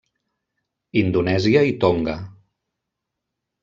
[1.03, 2.19] Indonèsia i Tonga.